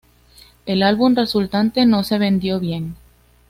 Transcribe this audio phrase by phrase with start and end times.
[0.65, 2.95] El álbum resultante no se vendió bien.